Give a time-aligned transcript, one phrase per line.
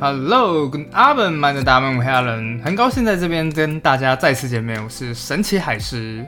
[0.00, 4.80] Hello，Good afternoon，大家们，我是 Alan，很高兴在这边跟大家再次见面。
[4.80, 6.24] 我是神奇海狮。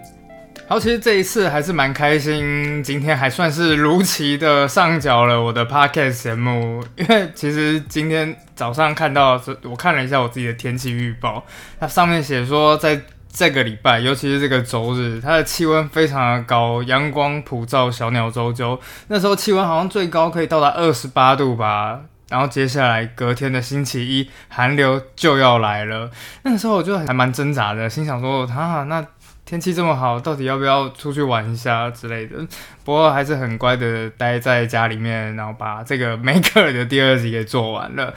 [0.67, 6.83] 好，其实这一次还是蛮开心，今天还算是如期的上缴了我的 Podcast 节目。
[6.97, 11.45] 因为其实今天早上看到，我看了一下我自己的天气预报，
[11.79, 13.01] 它上面写说在
[13.33, 18.77] 这个礼拜，尤其是这个周日，它的气温非常的高，阳光普照，小鸟啾啾。
[19.07, 22.01] 那时候气温好像最高可以到达二十八度吧。
[22.31, 26.11] 然后接下来隔天的星期一，寒流就要来了。
[26.45, 29.05] 那个时候我就还蛮挣扎的，心想说：哈，那
[29.45, 32.37] 天气这么好，到底要不要出去玩一下之类的？
[32.85, 38.15] 不过还是很乖的待在家里面，然后把这个《Maker》的第二集给做完了。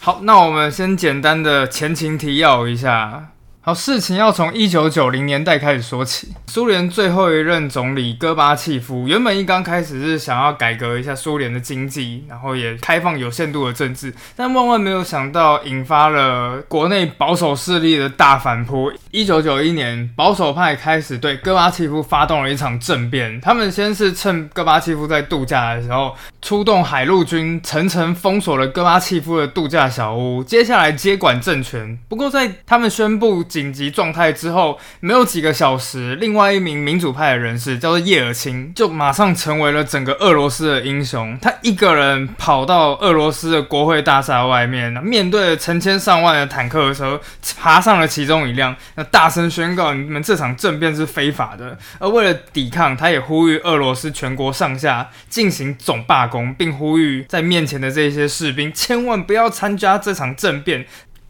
[0.00, 3.28] 好，那我们先简单的前情提要一下。
[3.68, 6.28] 好，事情要从一九九零年代开始说起。
[6.46, 18.90] 苏联最后一任总理戈巴契夫原本一刚开始是想要改革一下苏联的经济，然后也开放有限度的政治，但万万没有想到引发了国内保守势力的大反扑。
[19.10, 23.38] 一九九一年，保守派开始对戈巴契夫发动了一场政变。
[23.38, 31.98] 他们先是趁戈巴契夫在度假的时候，出动海陆军层层封锁了戈巴契夫的度假小屋，接下来接管政权。
[32.08, 33.44] 不过在他们宣布。
[33.58, 41.36] 紧急状态之后，没有几个小时，另外一名民主派的人士叫做叶尔钦，就马上成为了整个俄罗斯的英雄。
[41.42, 47.18] 他一个人跑到俄罗斯的国会大厦外面，面对成千上万的坦克的时候，
[47.58, 51.76] 爬上了其中一辆，那大声宣告：你们这场政变是非法的。
[51.98, 60.86] 而为了抵抗，他也呼吁俄罗斯全国上下进行总罢工，并呼吁在面前的这些士兵千万不要参加这场政变。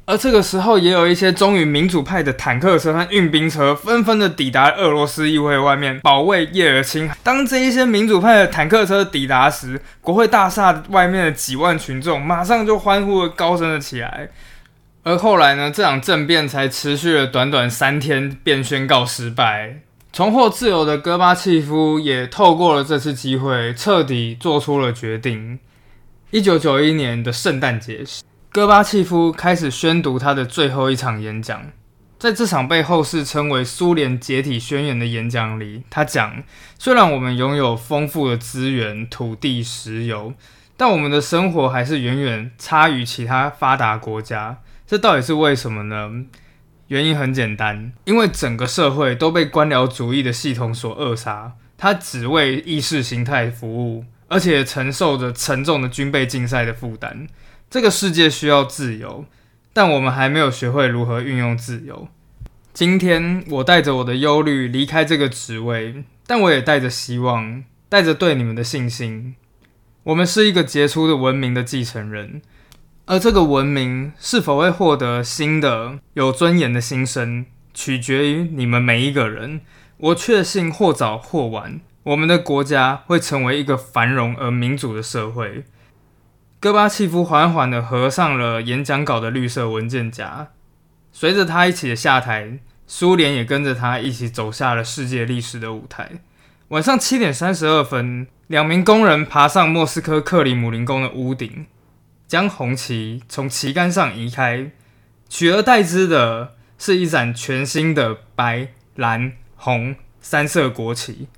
[0.08, 7.10] 而这个时候，也有一些忠于民主派的坦克车和运兵车纷纷的抵达俄罗斯议会外面，保卫叶尔钦。
[7.22, 14.30] 当这一些民主派的坦克车抵达时，国会大厦外面的几万群众马上就欢呼高声了起来。
[15.02, 19.80] 而后来呢，这场政变才持续了短短三天，便宣告失败。
[20.10, 25.58] 重获自由的戈巴契夫也透过了这次机会，彻底做出了决定。
[26.30, 28.02] 一九九一年的圣诞节。
[28.58, 31.62] 戈巴契夫开始宣读他的最后一场演讲，
[32.18, 36.42] 在这场被后世称为“苏联解体宣言”的演讲里，他讲
[36.76, 40.34] ：“虽然我们拥有丰富的资源、土地、石油，
[40.76, 44.58] 但我们的生活还是远远差于其他发达国家。
[44.84, 46.10] 这到底是为什么呢？
[46.88, 57.28] 原因很简单，因为整个社会都被官僚主义的系统所扼杀，它只为意识形态服务，而且承受着沉重的军备竞赛的负担。”
[57.70, 59.26] 这个世界需要自由，
[59.74, 62.08] 但我们还没有学会如何运用自由。
[62.72, 69.34] 今天，我带着我的忧虑离开这个职位，但我也带着希望，带着对你们的信心。
[70.04, 72.40] 我们是一个杰出的文明的继承人，
[73.04, 79.60] 而这个文明是否会获得新的有尊严的新生，取决于你们每一个人。
[79.98, 85.64] 我确信，或早或晚，我们的国家会成为一个繁荣而民主的社会。
[86.60, 90.48] 戈巴契夫缓缓地合上了演讲稿的绿色文件夹，
[91.12, 96.10] 随着他一起的下台，苏联也跟着他一起走下了世界历史的舞台。
[96.68, 101.66] 晚上七点三十二分，两名工人爬上莫斯科克里姆林宫的屋顶，
[102.26, 104.72] 将红旗从旗杆上移开，
[105.28, 111.28] 取而代之的是一盏全新的白、蓝、红三色国旗。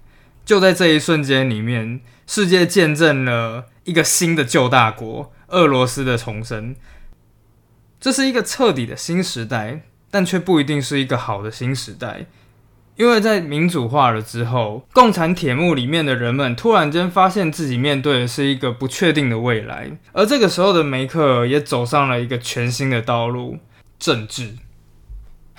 [0.46, 3.66] 就在这一瞬间里面，世界见证了。
[3.84, 6.76] 一个新的旧大国——俄罗斯的重生，
[7.98, 12.26] 这是一个彻底的新时代，但却不一定是一个好的新时代，
[12.96, 23.58] 因为在民主化了之后，共产铁幕里面的人们突然间发现自己面对的是一个不确定的未来，而这个时候的梅克尔也走上了一个全新的道路——
[23.98, 24.54] 政治。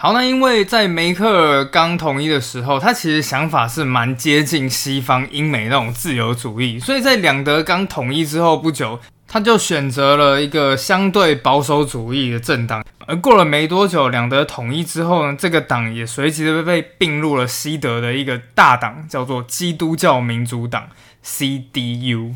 [0.04, 12.84] 好，那因为在梅克尔刚统一的时候，他其实想法是蛮接近西方英美那种自由主义，所以在两德刚统一之后不久，他就选择了一个相对保守主义的政党。
[13.06, 20.88] 而过了没多久，两德统一之后呢，这个党也随即的被并入了西德的一个大党，叫做基督教民主党
[21.24, 22.34] （CDU）。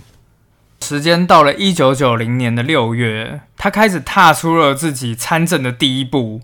[0.83, 6.41] 时间到了一九九零年的六月，他开始踏出了自己参政的第一步。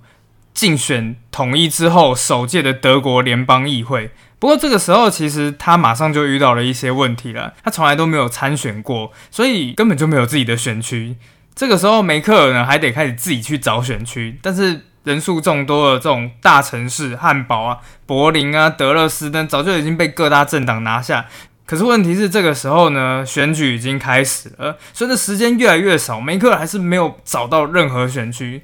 [0.54, 7.54] 竞选统一之后首届的德国联邦议会，不过这个时候其实他马上就遇到了一些问题了。
[7.64, 11.16] 他从来都没有参选过，所以根本就没有自己的选区。
[11.56, 21.26] 这个时候梅克尔呢还得开始自己去找选区，但是人数众多的这种大城市，汉堡啊、柏林啊、德勒斯登早就已经被各大政党拿下。
[21.66, 28.62] 可是问题是，这个时候呢，选举已经开始了，随着时间越来越少，梅克尔还是没有找到任何选区。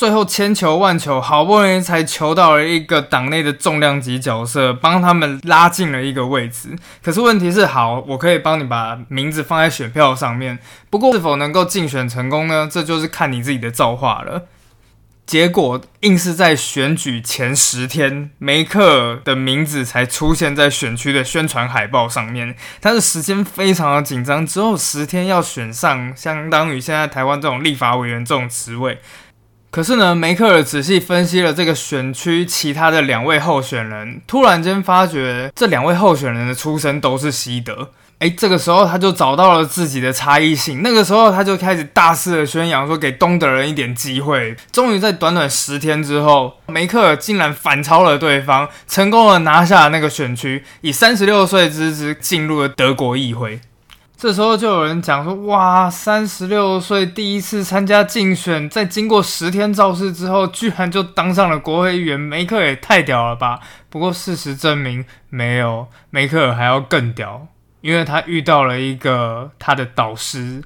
[0.00, 6.70] 最后千求万求，好不容易才求到了一个党内的重量级角色，帮他们拉进了一个位置。
[7.02, 10.58] 可是问题是，好，我可以帮你把名字放在选票上面，
[10.88, 12.66] 不过是否能够竞选成功呢？
[12.72, 14.46] 这就是看你自己的造化了。
[15.26, 22.56] 结果硬是在选举前十天，梅克的名字才出现在选区的宣传海报上面。
[22.80, 28.98] 但是时间非常的紧张，只有十天要选上，相当于现在台湾这种立法委员这种职位。
[29.70, 37.90] 可是呢，梅克尔仔细分析了这个选区其他的两位候选人，突然间发觉这两位候选人的出身都是西德。
[38.18, 40.82] 哎，这个时候他就找到了自己的差异性。
[40.82, 44.56] 那个时候他就开始大肆的宣扬说，给东德人一点机会。
[44.72, 53.60] 终于在短短十天之后，梅克尔竟然反超了对方，成功的拿下了那个选区，以三十六岁之姿进入了德国议会。
[54.20, 63.60] 这时候就有人讲说，哇，三十六岁第一次参加竞选，在经过十天造势之后，居然就当上了国会议员，梅克也太屌了吧！
[63.88, 67.46] 不过事实证明，没有，梅克尔还要更屌。
[67.80, 70.62] 因为他遇到了一个他的导师，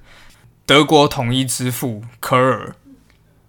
[0.67, 2.75] 德国统一之父科尔，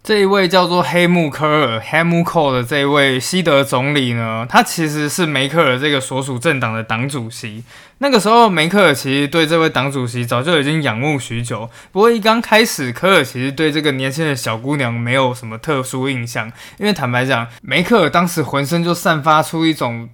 [0.06, 7.64] 这一位叫做黑木科尔 （Helmut Kohl） 的这位西德总理呢，他其实是梅克尔这个所属政党的党主席。
[7.98, 11.68] 那个时候，梅克尔其实对这位党主席早就已经仰慕许久。
[11.92, 20.10] 不过一刚开始，科尔其实对这个年轻的小姑娘没有什么特殊印象，因为坦白讲，梅克尔当时浑身就散发出一种。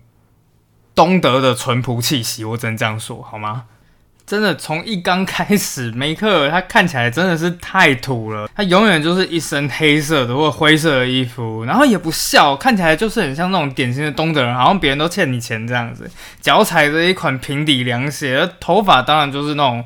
[0.93, 3.63] 东德的淳朴气息，我只能这样说，好吗？
[4.31, 8.49] 真的，从一刚开始，梅克尔他看起来真的是太土了。
[8.55, 16.09] 他永远就是一身黑色的或灰色的衣服，然后也不笑，看起来就是很像那种典型的东德人，好像别人都欠你钱这样子。
[16.39, 19.83] 脚踩着一款平底凉鞋，头发当然就是那种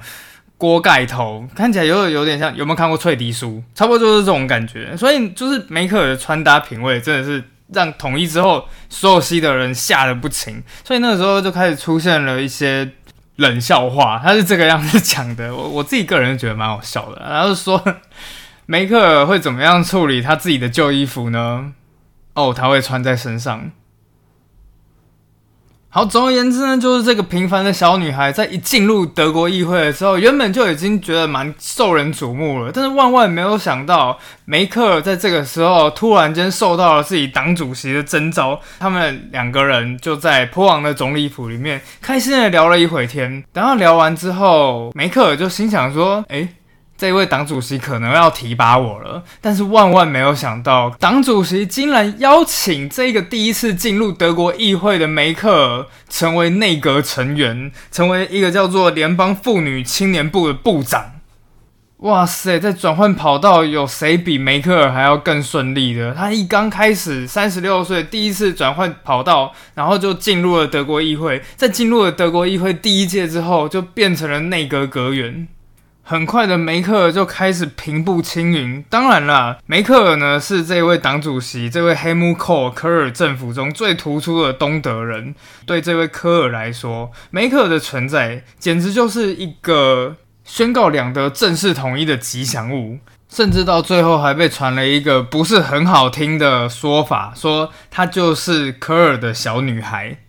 [0.59, 2.55] 锅盖头，看起来有有点像。
[2.55, 3.63] 有没有看过翠迪书？
[3.73, 4.95] 差不多就是这种感觉。
[4.95, 7.43] 所以就是梅克尔的穿搭品味真的是。
[7.73, 12.87] 让统一之后，所有西的人吓得不轻，所以那个时候就开始出现了一些
[13.35, 14.19] 冷笑话。
[14.23, 17.21] 他是这个样子讲的，我我自己个人觉得蛮好笑的。
[17.21, 17.83] 然后说
[18.67, 21.73] 梅克尔会怎么样处理他自己的旧衣服呢？
[22.33, 23.71] 哦，他会穿在身上。
[25.95, 32.69] 好，总而言之呢，就是这个平凡的小女孩在一进入德国议会的时候，原本就已经觉得蛮受人瞩目了。
[32.69, 43.41] 但是万万没有想到，梅克尔在这个时候突然间受到了自己党主席的征召，他们两个人就在波昂的总理府里面开心的聊了一会天。
[43.53, 46.45] 等到聊完之后，梅克尔就心想说：“哎。”
[46.97, 61.11] 这位党主席可能要提拔我了，但是万万没有想到，党主席竟然邀请这个第一次进入德国议会的梅克尔成为内阁成员，成为一个叫做联邦妇女青年部的部长。
[61.99, 66.13] 哇塞，在转换跑道，有谁比梅克尔还要更顺利的？
[66.13, 75.47] 他一刚开始，三十六岁，第一次转换跑道，然后就进入了德国议会，在进入了德国议会第一届之后，就变成了内阁阁员。
[76.07, 78.85] 很快的，梅克尔就开始平步青云。
[78.91, 85.33] 当然了，梅克尔呢是这位党主席，这位黑木科科尔政府中最突出的东德人。
[85.65, 92.99] 对这位科尔来说，梅克尔的存在简直就是一个宣告两德正式统一的吉祥物。
[93.27, 100.19] 甚至到最后还被传了一个不是很好听的说法，说她就是科尔的小女孩。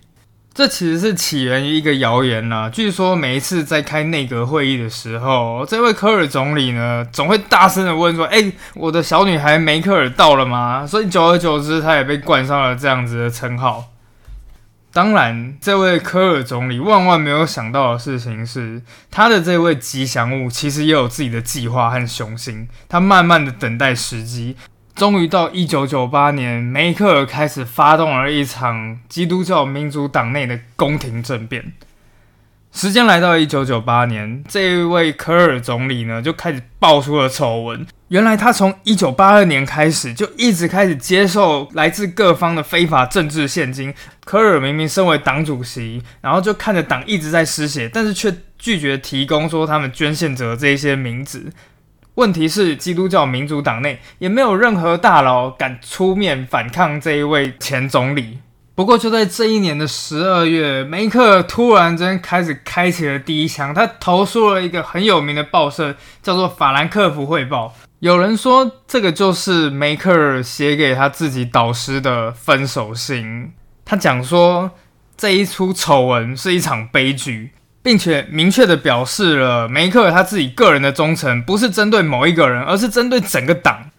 [0.56, 2.70] 这其实是起源于一个谣言啦。
[2.70, 13.84] 据说每一次在开内阁会议的时候，这位科尔总理呢，总会大声的问说：“哎，我的小女孩梅克尔到了吗？”所以久而久之，他也被冠上了这样子的称号。
[14.94, 22.66] 当然，这位科尔总理万万没有想到的事情是，他的这位吉祥物其实也有自己的计划和雄心。
[22.88, 24.56] 他慢慢的等待时机。
[24.96, 31.74] 终于到一九九八年，梅克尔开始发动了一场基督教民主党内的宫廷政变。
[32.72, 37.86] 时间来到一九九八年，这一位科尔总理呢就开始爆出了丑闻。
[38.08, 43.92] 原来他从一九八二年开始就一直开始接受来自各方的非法政治现金。
[44.24, 51.52] 科尔明明身为党主席，然后就看着党一直在失血，但是却拒绝提供说他们捐献者这些名字。
[52.16, 58.38] 问题是，基督教民主党内也没有任何大佬敢出面反抗这一位前总理。
[58.74, 67.68] 不过，就在这一年的十二月，梅克突然间开始开启了第一枪，他投诉了一个很有名的报社，叫做《法兰克福汇报》。
[67.98, 73.52] 有人说，这个就是梅克尔写给他自己导师的分手信。
[73.84, 74.70] 他讲说，
[75.18, 77.52] 这一出丑闻是一场悲剧。
[77.86, 83.92] 并且明确的表示了梅克尔他自己个人的忠诚，不是针对某一个人，而是针对整个党。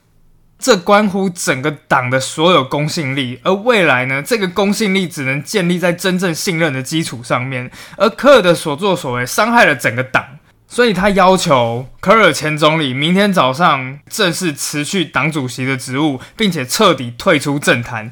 [0.59, 7.71] 这关乎整个党的所有公信力，而未来呢，这个公信力只能建立在真正信任的基础上面。
[7.95, 18.11] 而科尔的所作所为伤害了整个党，所以他要求科尔前总理明天早上正式辞去党主席的职务，并且彻底退出政坛。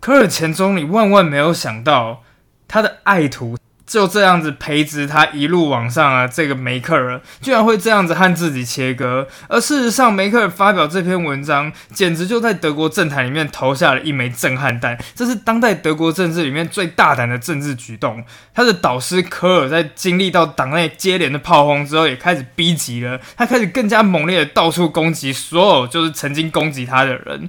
[0.00, 2.22] 科尔前总理万万没有想到，
[2.66, 3.58] 他的爱徒。
[3.86, 9.28] 就这样子培植他一路往上啊，这个梅克尔居然会这样子和自己切割。
[9.48, 14.98] 而事实上，梅克尔发表这篇文章，简直就在德国政坛里面投下了一枚震撼弹。
[15.14, 18.24] 这是当代德国政治里面最大胆的政治举动。
[18.52, 23.20] 他的导师科尔在经历到党内接连的炮轰之后，也开始逼急了。
[23.36, 27.48] 他开始更加猛烈的到处攻击所有就是曾经攻击他的人。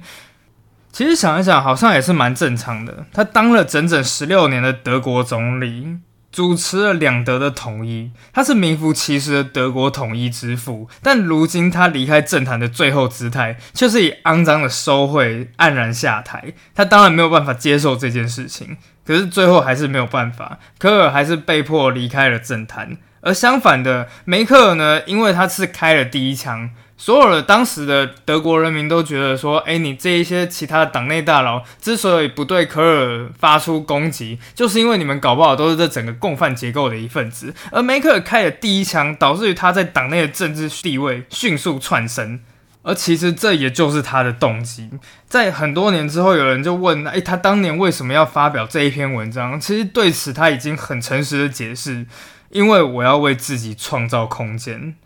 [0.92, 3.04] 其实想一想，好像也是蛮正常的。
[3.12, 5.98] 他当了整整十六年的德国总理。
[6.30, 10.88] 主持了两德的统一，他是名副其实的德国统一之父。
[11.02, 16.52] 但如今他离开政坛的最后姿态，却是以肮脏的收贿黯然下台。
[16.74, 22.98] 他当然没有办法接受这件事情，可是最后还是没有办法，科尔还是被迫离开了政坛。
[23.20, 26.70] 而相反的，梅克尔呢，因为他是开了第一枪。
[27.00, 37.54] 所有的当时的德国人民都觉得说，哎，你这一些其他的党内大佬之所以不对科尔发出攻击，就是因为你们搞不好都是这整个共犯结构的一份子。
[37.70, 42.40] 而梅克尔开的第一枪，导致于他在党内的政治地位迅速窜升。
[42.82, 44.90] 而其实这也就是他的动机。
[45.28, 49.60] 在很多年之后，有人就问，哎，他当年为什么要发表这一篇文章？
[49.60, 52.06] 其实对此他已经很诚实的解释，
[52.50, 54.96] 因为我要为自己创造空间。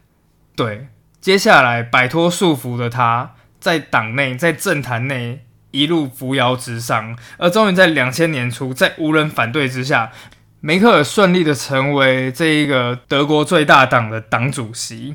[0.57, 0.87] 对。
[1.23, 10.11] 接下来摆脱束缚的他，在党内、在政坛内一路扶摇直上，而终于在两千年初，在无人反对之下，
[10.59, 15.15] 梅克尔顺利的成为这一个德国最大党的党主席。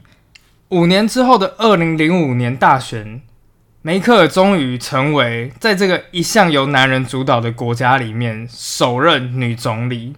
[0.69, 3.21] 五年之后的二零零五年大选，
[3.81, 10.15] 梅克尔终于成为在这个一向由男人主导的国家里面首任女总理。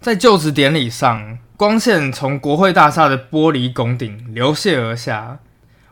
[0.00, 1.38] 在就职典礼上。
[1.58, 5.40] 光线从国会大厦的玻璃拱顶流泻而下。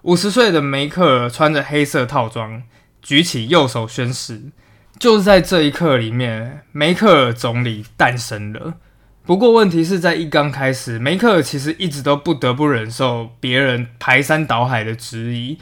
[0.03, 2.63] 五十岁的梅克尔穿着黑色套装，
[3.03, 4.43] 举起右手宣誓。
[5.01, 8.75] 就是在这一刻里面，梅克尔总理诞生了。
[9.25, 15.59] 不过，问题是在一刚开始，梅克尔其实一直都不得不忍受别人排山倒海的质疑。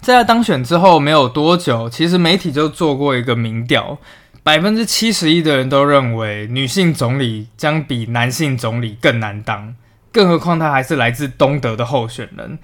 [0.00, 3.98] 在他当选之后没有多久，其实媒体就做过一个民调。
[4.46, 9.74] 百分之七十一的人都认为女性总理将比男性总理更难当，
[10.12, 12.56] 更何况他还是来自东德的候选人。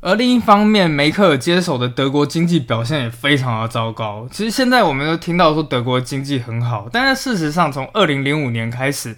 [0.00, 4.26] 而另一方面，梅克尔接手的德国经济表现也非常的糟糕。
[4.32, 9.14] 其实现在我们都听到说德国经济很好，但是事实上从二零零五年开始。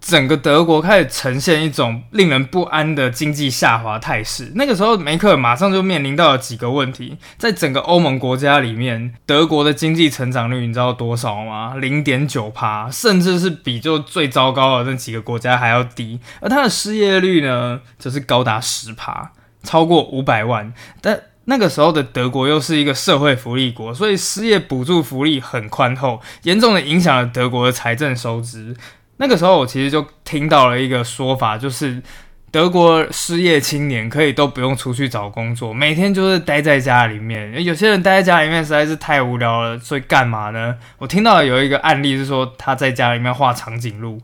[0.00, 4.52] 整个德国开始呈现一种令人不安的经济下滑态势。
[4.54, 7.18] 那个时候，梅克尔马上就面临到了几个问题。
[7.36, 11.74] 在整个欧盟国家里面，德国的经济成长率你知道多少吗？
[11.76, 16.20] 零点九帕，甚至是比就最糟糕的那几个国家还要低。
[16.40, 19.32] 而它的失业率呢，则是高达十帕，
[19.64, 20.72] 超过五百万。
[21.02, 28.76] 但那个时候的德国又是一个社会福利国，所以失业补助福利很宽厚，严重的影响了德国的财政收支。
[29.18, 32.02] 那个时候，我其实就听到了一个说法，就是
[32.50, 37.62] 德国失业青年可以都不用出去找工作，每天就是待在家里面。
[37.62, 40.76] 有些人待在家里面实在是太无聊了，所以干嘛呢？
[40.98, 44.20] 我听到有一个案例是说，他在家里面画长颈鹿，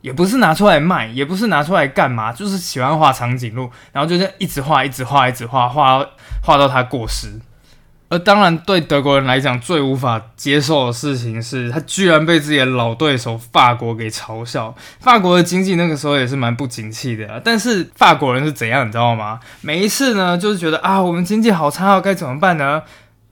[0.00, 6.04] 也不是拿出来卖，也不是拿出来干嘛，就是喜欢画长颈鹿，然后就是一直画，一直画，一直画，画
[6.42, 7.40] 画到他过世。
[8.08, 14.72] 而当然，对德国人来讲，最无法接受的事情是他居然被自己的老对手法国给嘲笑。
[15.00, 19.40] 法国的经济那个时候也是蛮不景气的，但是法国人是怎样，你知道吗？
[19.60, 22.82] 每一次呢，就是觉得啊，我们经济好差，该怎么办呢？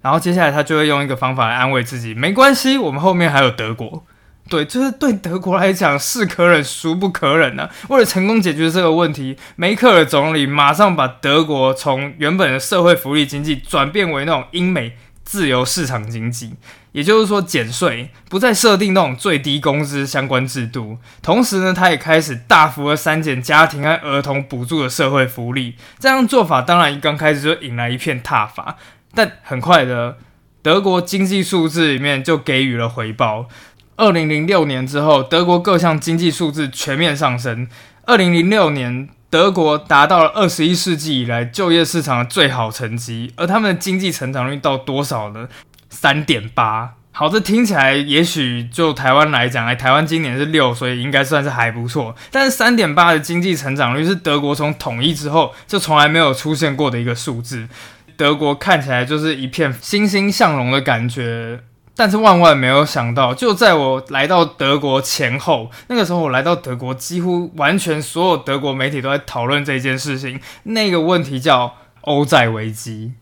[0.03, 4.05] 然后接下来他就会用一个方法来安慰自己，没关系，我们后面还有德国。
[4.49, 7.69] 对，就是对德国来讲，是可忍，孰不可忍呢？
[7.89, 16.53] 为了成功解决这个问题，梅克尔总理马上把德国从原本的社会福利经济转变为那种英美自由市场经济，
[16.93, 20.99] 也就是说减税，不再设定那种最低工资相关制度。
[21.23, 25.77] 同时呢，他也开始大幅的删减家庭和儿童补助的社会福利。
[25.99, 28.77] 这样做法当然一刚开始就引来一片挞伐，
[29.15, 30.19] 但很快的，
[30.61, 33.49] 德国经济数字里面就给予了回报。
[33.97, 37.69] 二零零六年之后，德国各项经济数字全面上升。
[38.07, 45.49] 二零零六年，德国达到了二十一世纪以来就业市场的最好成绩，而他们的经济成长率到多少呢？
[45.89, 52.17] 三点八，好，这听起来也许就台湾来讲，哎，台湾今年是六，所以应该算是还不错。
[52.33, 57.69] 但是三点八的经济成长率是德国从统一之后就从来没有出现过的一个数字。
[58.17, 61.61] 德国看起来就是一片欣欣向荣的感觉，
[61.97, 70.41] 但是万万没有想到，就在我来到德国前后，那个时候我来到德国，几乎完全所有德国媒体都在讨论这件事情。
[70.65, 73.13] 那个问题叫欧债危机。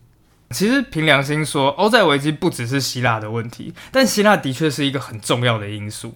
[0.49, 6.15] 其实凭良心说，欧债危机不只是希腊的问题，但希腊的确是一个很重要的因素。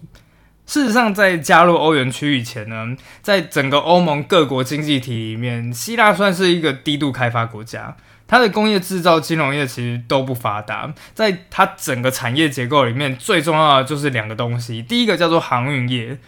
[0.66, 7.96] 事实上，在加入欧元区以前呢，在整个欧盟各国经济体里面，希腊算是一个低度开发国家。
[8.28, 16.18] 它的工业制造、金融业其实都不发达，在它整个产业结构里面，最重要的就是两个东西，第一个叫做航运业，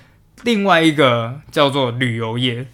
[0.43, 2.67] 另外一个叫做旅游业。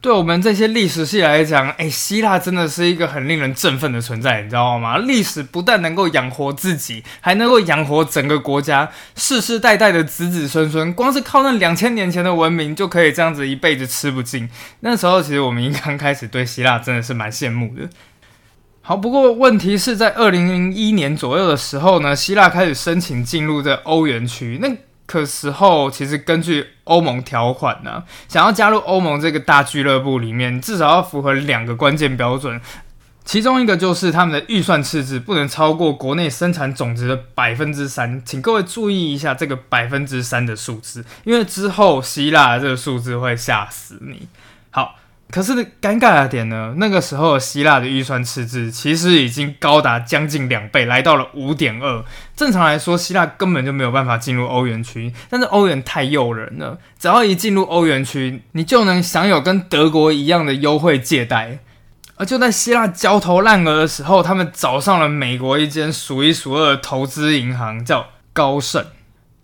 [0.00, 4.96] 对我们这些历史系来讲，哎，希腊真的是一个很令人振奋的存在，你知道吗？
[4.98, 14.48] 历史不但能够养活自己，还能够养活整个国家，世世代代的子子孙孙，光是靠那两千年前的文明就可以这样子一辈子吃不尽。
[14.80, 17.88] 那时候，其实我们刚开始对希腊真的是蛮羡慕的。
[18.88, 24.58] 好，不过问题是在二零零一年左右的时候呢，希腊开始申请进入这欧元区。
[24.62, 32.58] 那可时候，其实根据欧盟条款呢，想要加入欧盟这个大俱乐部里面，至少要符合两个关键标准。
[33.26, 38.22] 其中一个就是他们的预算赤字不能超过国内生产总值的百分之三。
[38.24, 44.28] 请各位注意一下这个百分之三的数字，因为之后希腊这个数字会吓死你。
[44.70, 44.94] 好。
[45.30, 46.74] 可是尴尬的点呢？
[46.78, 52.02] 那个时候希腊的预算赤字其实已经高达将近两倍，来到了五点二。
[52.34, 55.12] 正常来说，希腊根本就没有办法进入欧元区。
[55.28, 61.58] 但是欧元太诱人了，只要一进入欧元区，你就能享有跟德国一样的优惠借贷。
[62.16, 68.84] 而就在希腊焦头烂额的时候，他们找上了美国一间数一数二的投资银行，叫高盛。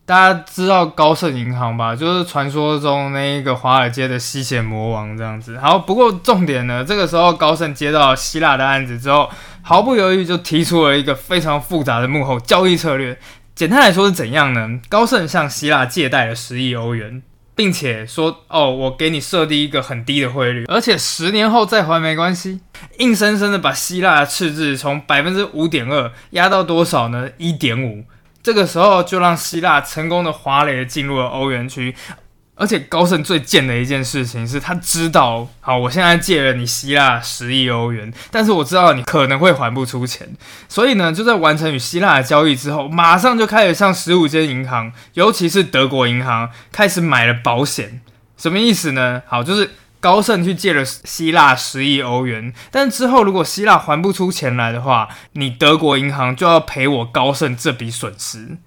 [0.07, 1.97] 大家知道高盛银行吧？
[1.97, 5.59] 就是传说中那一个华尔街的吸血魔王这样子。
[5.59, 9.31] 好，不过重点呢，这个时候高盛接到希腊的案子之后，
[9.63, 13.19] 毫不犹豫就提出了一个非常复杂的幕后交易策略。
[13.55, 14.79] 简单来说是怎样呢？
[14.91, 17.23] 高盛向希腊借贷了十亿欧元，
[17.55, 22.61] 并且说：“哦，我给你设定一个很低的汇率，而且十年后再还没关系。”
[22.99, 27.31] 硬生生的把希腊的赤字从百分之五点二压到多少呢？
[27.39, 28.05] 一点五。
[28.45, 31.97] 这个时候就让希腊成功的华磊进入了欧元区，
[32.55, 40.29] 而且高盛最贱的一件事情是他知道，好，我现在借了你希腊十亿欧元，但是我知道你可能会还不出钱，
[40.69, 48.03] 所以呢，就在完成与希腊的交易之后，马上就开始向十五间银行，尤其是德国银行开始买了保险，
[48.37, 49.23] 什么意思呢？
[49.27, 49.71] 好，就是。
[50.05, 58.59] 高盛去借了希腊十亿欧元，但之后如果希腊还不出钱来的话，你德国银行就要赔我高盛这笔损失。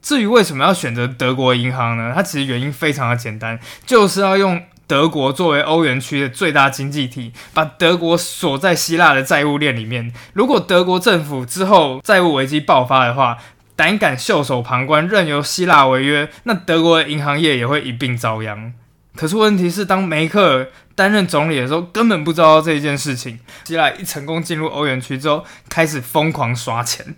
[0.00, 2.12] 至于为什么要选择德国银行呢？
[2.14, 10.10] 它其实原因非常的简单，就是要用德国作为欧元区的最大经济体，把德国锁在希腊的债务链里面。
[10.32, 13.36] 如果德国政府之后债务危机爆发的话，
[13.76, 18.72] 胆敢袖手旁观，任由希腊违约，那德国的银行业也会一并遭殃。
[19.16, 23.40] 可是问题是，当梅克尔担任总理的时候，根本不知道这一件事情。
[23.64, 27.16] 希腊一成功进入欧元区之后，开始疯狂刷钱。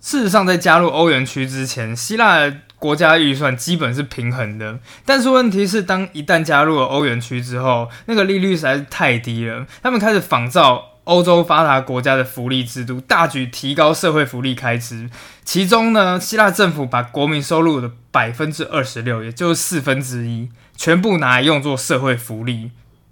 [0.00, 4.78] 事实上，在加入欧元区之前，希腊国家预算基本是平衡的。
[5.04, 9.66] 但是问题是，当一旦加入了欧元区之后，那个利率实在是太低了。
[9.82, 10.89] 他们开始仿照。
[11.10, 15.10] 欧洲发达国家的福利制度，大举提高社会福利开支。
[15.44, 22.70] 其中呢，希腊政府把国民收入的百分之二十六，也就是四分之一，全部拿来用作社会福利。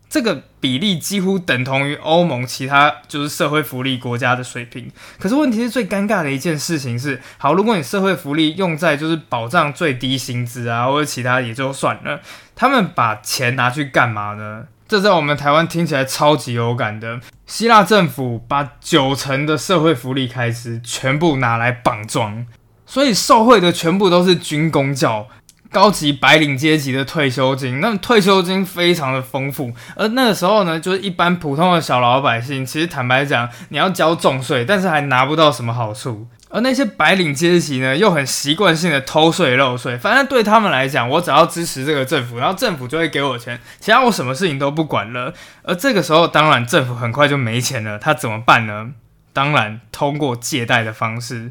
[0.08, 4.90] 这个比例几乎等同于欧盟其他就是社会福利国家的水平。
[5.18, 12.20] 可是问题是最尴尬的一件事情是，好，如果你社会福利用在就是保障最低薪资啊，或者其他也就算了，
[12.54, 14.66] 他们把钱拿去干嘛呢？
[14.88, 17.20] 这在我们台湾听起来超级有感的。
[17.46, 22.46] 希腊政府把九成的社会福利开支全部拿来绑桩，
[22.86, 25.28] 所以受贿的全部都是军工教、
[25.70, 27.80] 高级白领阶级的退休金。
[27.80, 36.26] 那退休金非常的丰富，而那个时候呢，就是一般普通的小老百姓，其实坦白讲，你要交重税，但是还拿不到什么好处。
[36.50, 45.32] 而那些白领阶级呢，又很习惯性的偷税漏税，反正对他们来讲，我只要支持这个政府，然后政府就会给我钱，其他我什么事情都不管了。
[45.62, 48.90] 而这个时候，当然政府很快就没钱了，他怎么办呢？
[49.32, 51.50] 当然通过借贷的方式。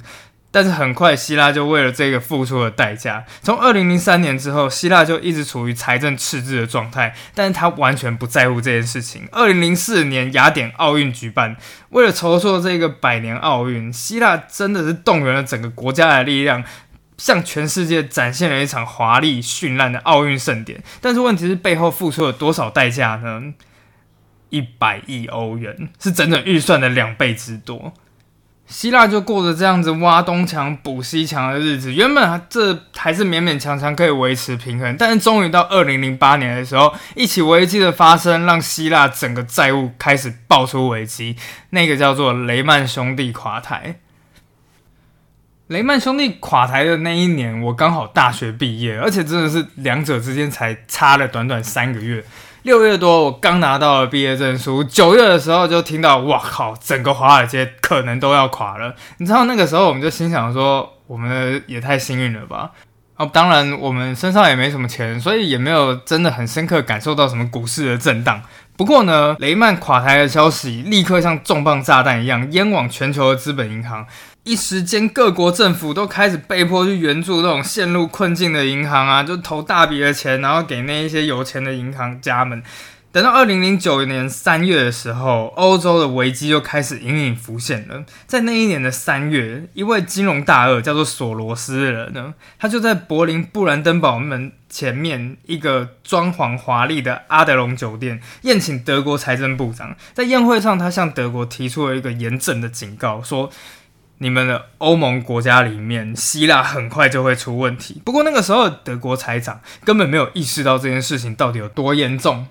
[0.58, 3.24] 但是很快希腊就为了这个付出了代价。
[3.44, 9.30] 从二零零三年之后，希腊就一直处于财政赤字的状态，但是他完全不在乎这件事情。
[9.32, 11.56] 二零零四年雅典奥运举办，
[11.90, 16.64] 为了筹措这个百年奥运，希腊真的是动员了整个国家的力量。
[17.20, 23.54] 向全世界展现了一场华丽绚烂的奥运盛典，但是问题是背后付出了多少代价呢？
[24.50, 27.94] 一百亿欧元是整整预算的两倍之多。
[28.68, 41.38] 希腊就过着这样子挖东墙补西墙的日子，原本这还是勉勉强强可以维持平衡，但是终于到二零零八年的时候，一起危机的发生让希腊整个债务开始爆出危机，
[41.70, 44.00] 那个叫做雷曼兄弟垮台。
[45.68, 52.24] 雷曼兄弟垮台的那一年，我刚好大学毕业，而且真的是两者之间才差了短短三个月。
[52.68, 58.94] 六月多，我刚拿到了毕业证书，九月的时候就听到，哇靠，整个华尔街可能都要垮了。
[59.20, 62.72] 你知道那个时候，我们就心想说，我们也太幸运了吧？
[63.18, 68.42] 哦，当然我们身上也没什么钱，所以也没有真的很深刻感受到什么股市的震荡。
[68.76, 74.06] 不过呢，雷曼垮台的消息立刻像重磅炸弹一样淹往全球的资本银行。
[74.44, 82.62] 一时间，各国政府都开始被迫去援助这种陷入困境的银行啊，就投大笔的钱，然后给那一些有钱的银行家们。
[83.12, 88.04] 等到二零零九年三月的时候，欧洲的危机就开始隐隐浮现了。
[88.28, 99.96] 在那一年的三月，一位金融大鳄叫做索罗斯的人呢，他就在柏林布兰登堡门前面一个装潢华丽的阿德隆酒店宴请德国财政部长。
[100.14, 103.50] 在宴会上，他向德国提出了一个严正的警告，说。
[104.20, 108.02] 你们的欧盟国家里面，希腊很快就会出问题。
[108.04, 112.48] 不过那个时候，德国财长根本没有意识到这件事情到底有多严重。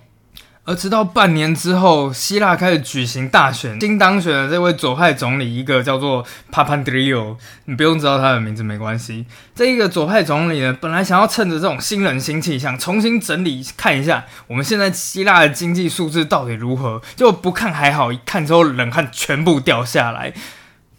[0.67, 9.25] 而直到半年之后，希腊开始举行大选，新当选的这位左派总理，一个叫做 Papandreou，你不用知道他的名字没关系。
[9.55, 20.33] 这一个左派总理呢，本来想要趁着这种新人新气象，重新整理看一下我们现在希腊的经济数字到底如何，就不看还好，一看之后冷汗全部掉下来。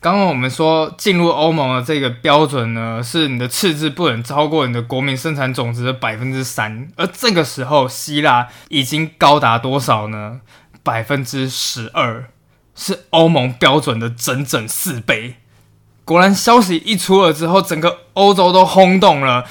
[0.00, 10.40] 刚刚我们说进入欧盟的这个标准呢，是你的赤字不能超过你的国民生产总值的百分之三，而这个时候希腊已经高达多少呢？
[10.84, 12.30] 百分之十二，
[12.76, 15.34] 是欧盟标准的整整四倍。
[16.04, 19.44] 果然，消息一出了之后，整个欧洲都轰动了。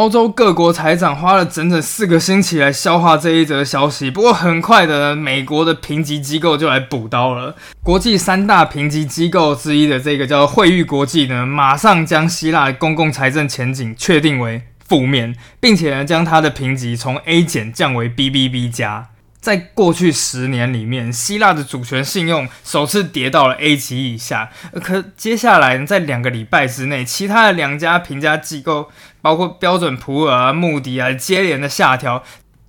[0.00, 7.54] 欧洲各国财长花了整整四个星期来消化这一则消息，不过很快的，美国的评级机构就来补刀了。
[7.82, 19.09] 国际三大评级机构之一的这个叫惠誉国际呢，马上将希腊公共财政前景确定为负面，并且呢将它的评级从 A 减降为 BBB 加。
[19.40, 24.50] 在过去十年里面，希腊的主权信用首次跌到了 A 级以下。
[24.82, 28.90] 可接下来在两个礼拜之内，其他的两家评价机构，
[29.22, 32.22] 包括标准普尔啊、穆迪啊，接连的下调。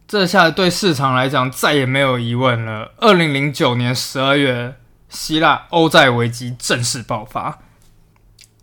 [0.07, 2.93] 这下对市场来讲再也没有疑问了。
[2.97, 4.75] 二零零九年十二月，
[5.10, 7.60] 希腊欧债危机正式爆发。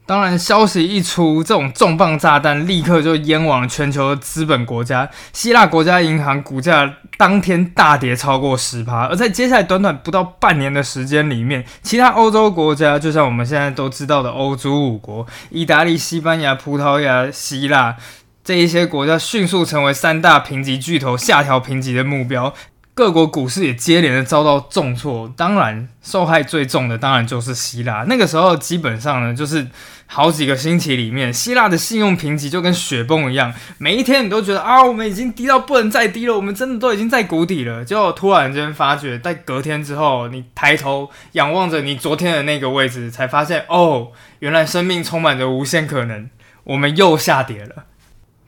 [0.08, 5.06] 当然，消息一出，这种重磅炸弹立刻就淹往全球的资本国家。
[5.34, 17.94] 希腊国家银行股价当天大跌超过十趴，而在接下来短短不到半年的时间里面，其他欧洲国家，就像我们现在都知道的欧洲五国——意大利、西班牙、葡萄牙、希腊
[18.42, 22.54] 这一些国家，迅速成为三大评级巨头下调评级的目标。
[22.94, 28.04] 各国股市也接连的遭到重挫，当然受害最重的当然就是希腊。
[28.08, 29.64] 那个时候基本上呢，就是
[30.10, 37.84] 好几个星期里面，希腊的信用评级就跟雪崩一样，每一天你都觉得啊，我们已经低到不能再低了，我们真的都已经在谷底了。
[37.84, 46.30] 结果突然间发觉，在隔天之后，你抬头仰望着你昨天的那个位置，才发现哦，原来生命充满着无限可能，
[46.64, 47.84] 我们又下跌了。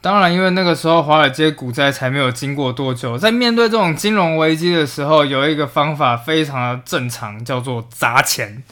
[0.00, 8.62] 当然，因为那个时候华尔街股灾才没有经过多久，在面对这种金融危机的时候，有一个方法非常的正常，叫做砸钱。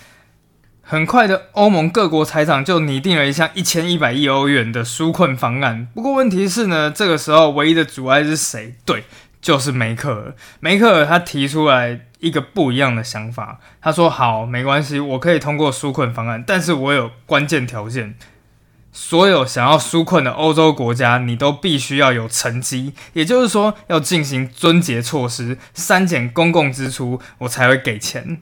[0.91, 5.87] 很快的，欧盟各国财长就拟定了一项一千一百亿欧元的纾困方案。
[5.95, 8.75] 不过问题是呢，这个时候唯一的阻碍是谁？
[8.87, 9.05] 对，
[9.39, 10.35] 就是梅克尔。
[10.61, 18.15] 梅克尔他提出来一个不一样的想法，他说：“好，没关系，我可以通过纾困方案，但是我有关键条件。”
[18.91, 28.41] 所有想要纾困的欧洲国家，你都必须要有成绩，也就是说要进行尊节措施，删减公共支出，我才会给钱。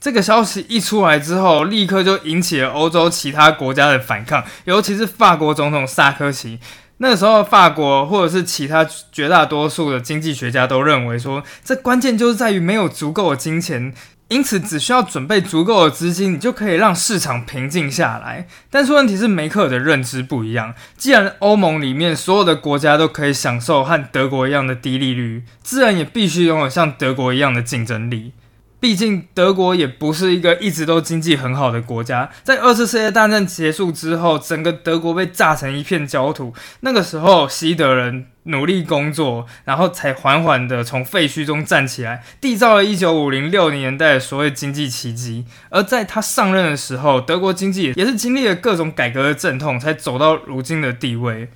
[0.00, 6.58] 这个消息一出来之后，立刻就引起了欧洲其他国家的反抗，尤其是法国总统萨科齐。
[7.02, 13.92] 那时候，法国或者是其他绝大多数的经济学家都认为说，这关键就是在于没有足够的金钱。
[14.28, 18.46] 因此只需要准备足够的资金，你就可以让市场平静下来。
[18.70, 20.72] 但是问题是，梅克尔的认知不一样。
[20.96, 28.32] 既然欧盟里面所有的国家都可以享受和德国一样的低利率，自然也必须拥有像德国一样的竞争力。
[28.80, 36.54] 毕竟德国也不是一个一直都经济很好的国家，在二次世界大战结束之后，整个德国被炸成一片焦土。
[36.80, 45.44] 那个时候，西德人努力工作，然后才缓缓的从废墟中站起来，缔造了一九五零六年代的所谓经济奇迹。
[45.68, 51.50] 而在他上任的时候，德国经济也是经历了各种改革的阵痛，才走到如今的地位。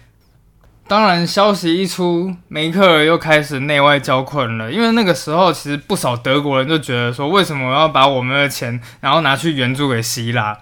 [0.86, 4.70] 当然，消息一出，梅克尔又开始内外交困了。
[4.70, 10.58] 因为那个时候，其实不少德国人就觉得说，为什么要把我们的钱，然后拿去援助给希腊？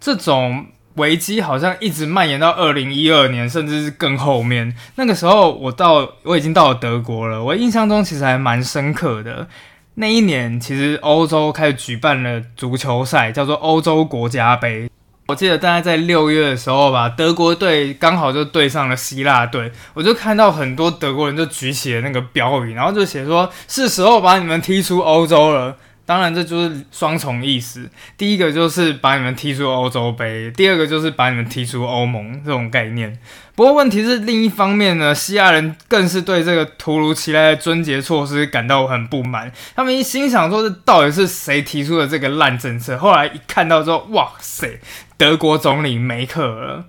[0.00, 4.74] 这种危机好像一直蔓延到二零一二年，甚至是更后面。
[4.96, 7.42] 那个时候，我到我已经到了德国了。
[7.42, 9.46] 我印象中其实还蛮深刻的。
[9.94, 14.90] 那一年，其实欧洲开始举办了足球赛，叫做欧洲国家杯。
[15.30, 25.76] 我记得大概在六月的时候吧，德国队刚好就对上了希腊队，我就看到很多德国人就举起了那个标语，然后就写说是时候把你们踢出欧洲了。
[26.10, 33.16] 当然，这就是双重意思，第一个就是把你们踢出欧洲杯，第二个就是把你们踢出欧盟这种概念。
[33.54, 39.52] 不过问题是，另一方面呢，西亚人更是对这个突如其来的终结措施感到很不满。
[39.76, 42.98] 他们一心想说，这到底是谁提出的这个烂政策？
[42.98, 44.80] 后来一看到之后，哇塞！
[45.16, 46.82] 德国总理梅克尔，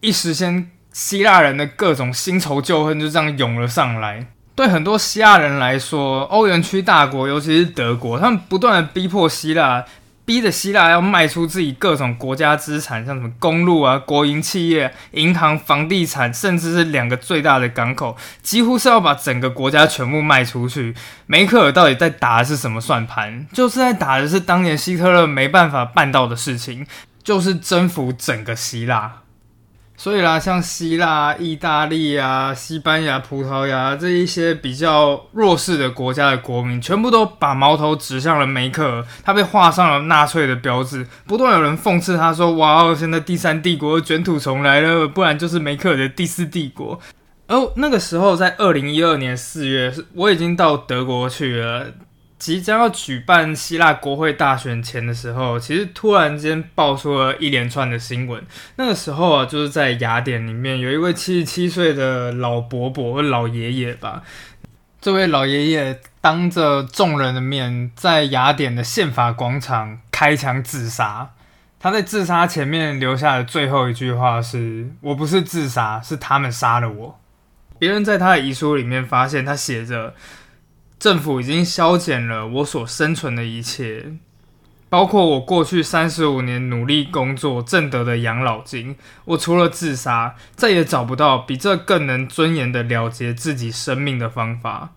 [0.00, 4.26] 一时间希腊人的各种新仇旧恨就这样涌了上来。
[4.58, 9.84] 对很多希腊人来说，欧元区大国，尤其是德国，他们不断的逼迫希腊，
[10.24, 20.92] 逼着希腊要卖出自己各种国家资产，像什么公路啊、国营企业、银行、房地产，甚至是两个最大的港口，几乎是要把整个国家全部卖出去。
[21.26, 23.46] 梅克尔到底在打的是什么算盘？
[23.52, 26.84] 就是在打的是当年希特勒没办法办到的事情。
[27.24, 29.12] 就是征服整个希腊，
[30.00, 41.04] 所以啦，像希腊、意大利啊、西班牙、葡萄牙这一些比较弱势的国家的国民，全部都把矛头指向了梅克尔，他被画上了纳粹的标志。
[41.26, 47.00] 不断有人讽刺他说：“哇哦，现在第三帝国卷土重来了，不然就是梅克尔的第四帝国。”
[47.48, 51.86] 而那个时候，在二零一二年四月，我已经到德国去了。
[52.38, 58.40] 即将要举办希腊国会大选前的时候，其实突然间爆出了一连串的新闻。
[58.76, 64.22] 那个时候啊，就是在雅典里面有一位七十七岁的老伯伯或老爷爷吧。
[65.00, 71.30] 这位老爷爷当着众人的面，在雅典的宪法广场开枪自杀。
[71.80, 77.18] 他在自杀前面留下的最后一句话是：“我不是自杀，是他们杀了我。”
[77.80, 80.14] 别人在他的遗书里面发现他写着。
[80.98, 84.12] 政府已经削减了我所生存的一切，
[84.88, 88.96] 包括我过去三十五年努力工作挣得的养老金。
[89.26, 94.94] 我除了自杀，再也找不到比这更能尊严的了结自己生命的方法。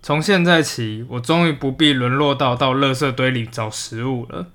[0.00, 4.48] 从现在起，我终于不必沦落到到垃圾堆里找食物了。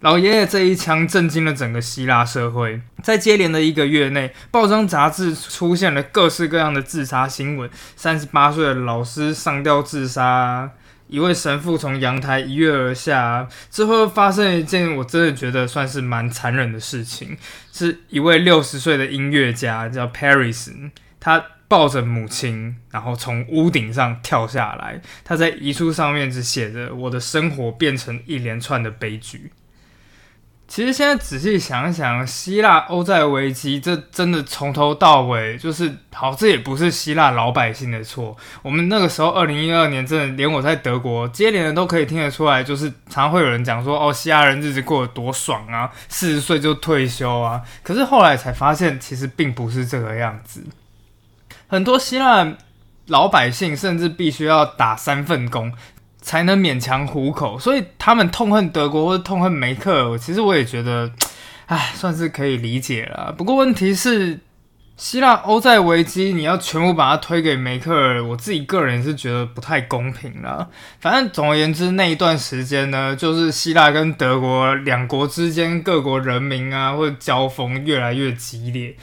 [0.00, 10.70] 老爷爷这一枪震惊了整个希腊社会，在接连的一个月内，报章杂志出现了各式各样的自杀新闻：三十八岁的老师上吊自杀，
[11.06, 13.46] 一位神父从阳台一跃而下。
[13.70, 17.36] 之后发生一件我真的觉得算是蛮残忍的事情，
[17.70, 25.02] 是一位六十岁的音乐家叫 Paris，他抱着母亲，然后从屋顶上跳下来。
[25.22, 29.52] 他在遗书上面只写着：“我的生活变成一连串的悲剧。”
[30.70, 38.36] 其实现在仔细想想，希腊欧债危机，这真的从头到尾就是好，这也不是希腊老百姓的错。
[38.62, 47.60] 我们那个时候，二零一二年，真的连我在德国接连的都可以听得出来，就是常会有人讲说，哦，希腊人日子过得多爽啊，四十岁就退休啊。
[47.82, 50.64] 可是后来才发现，其实并不是这个样子。
[51.66, 52.46] 很多希腊
[53.08, 55.72] 老百姓甚至必须要打三份工。
[56.20, 60.18] 才能勉强糊口，所以他们痛恨德国或者痛恨梅克尔。
[60.18, 61.10] 其实我也觉得，
[61.66, 63.34] 唉，算是可以理解了。
[63.36, 64.38] 不过问题是，
[64.96, 70.68] 希腊欧债危机你要全部把它推给梅克尔，我自己个人是觉得不太公平了。
[71.00, 78.94] 反正总而言之，那一段时间呢，就是希腊跟德国两国之间各国人民啊，或者交锋越来越激烈。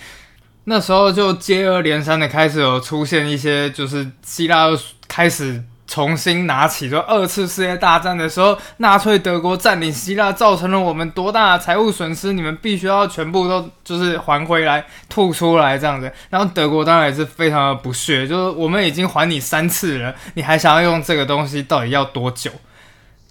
[0.65, 4.67] 那时候就接二连三的开始有出现一些，就是希腊
[5.08, 5.63] 开始。
[5.88, 12.34] 重新拿起，说二次世界大战的时候，纳粹德国占领希腊，造成了我们多大的财务损失？
[12.34, 16.12] 你们必须要全部都就是还回来，吐出来这样子。
[16.30, 22.52] 然后德国当然也是非常的不屑，就是我们已经还你三次了，你还想要用这个东西，到底要多久？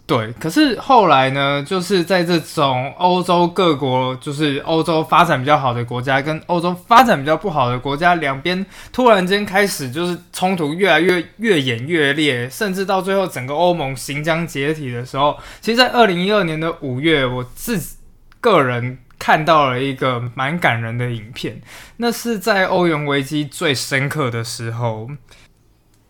[0.07, 17.97] 对，可是后来呢，就是在这种欧洲各国，就是欧洲发展比较好的国家跟欧洲发展比较不好的国家两边突然间开始就是冲突越来越越演越烈，甚至到最后整个欧盟行将解体的时候，其实，在二零一二年的五月，我自己
[18.41, 21.61] 个人看到了一个蛮感人的影片，
[21.97, 25.11] 那是在欧元危机最深刻的时候。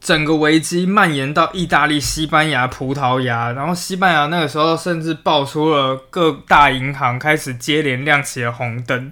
[0.07, 9.11] 整个危机蔓延到意大利、西班牙、葡萄牙，然后西班牙那个时候甚至爆出了各大银行开始接连亮起了红灯。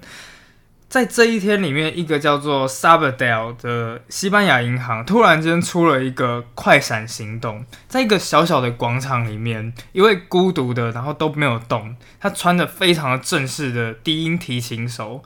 [0.87, 15.21] 在这一天里面，一个叫做 Sabadell 的西班牙银行突然间出了一个快闪行动，在一个小小的广场里面，一位孤独的，然后都没有动，他穿着非常的正式的低音提琴手，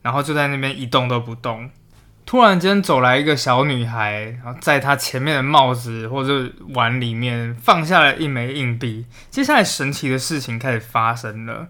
[0.00, 1.68] 然后就在那边一动都不动。
[2.30, 9.04] 突然间走来一个小女孩，然后在她前面的帽子或者碗里面放下了一枚硬币。
[9.30, 11.66] 接下来神奇的事情开始发生了，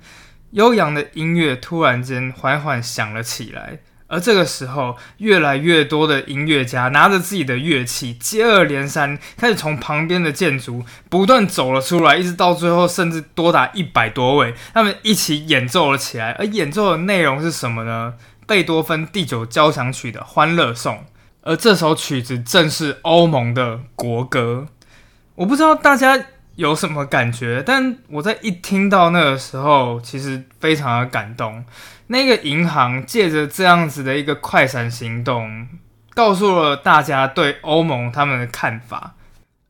[0.50, 16.32] 悠扬的音乐突然间缓缓响了起来，而这个时候，越来越多的音乐家拿着自己的乐器，接二连三开始从旁边的建筑不断走了出来，一直到最后，甚至多达一百多位，他们一起演奏了起来。
[16.32, 18.12] 而演奏的内容是什么呢？
[18.50, 20.96] 贝多芬第九交响曲的《欢乐颂》，
[21.42, 24.66] 而这首曲子正是欧盟的国歌。
[25.36, 26.20] 我不知道大家
[26.56, 31.64] 有什么感觉，但我在一听到那个时候，其实非常的感动。
[32.08, 35.68] 那个银行借着这样子的一个快闪行动，
[36.12, 39.14] 告诉了大家对欧盟他们的看法。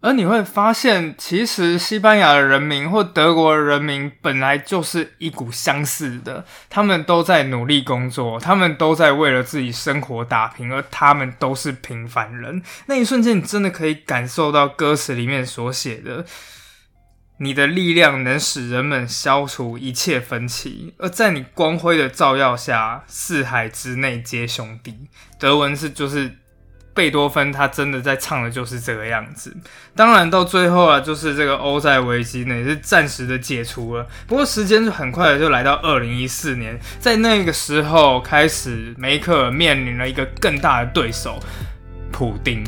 [0.03, 12.63] 而你会发现，其实西班牙的人民或德国的人民本来就是一股相似的，他们都在努力工作，他们都在为了自己生活打拼，而他们都是平凡人。
[12.87, 16.25] 那一瞬间，你真的可以感受到歌词里面所写的
[17.37, 25.09] ：“你的力量能使人们消除一切分歧，而在你光辉的照耀下，四海之内皆兄弟。”
[25.39, 26.40] 德文是就是。
[26.93, 29.57] 贝多芬他真的在唱的就是这个样子，
[29.95, 34.07] 当然到最后啊，就是这个欧债危机呢也是暂时的解除了。
[34.27, 41.39] 不过时间就很快的就来到二零一四年，在那个时候开始，梅克尔面临了一个更大的对手——
[42.11, 42.65] 普丁。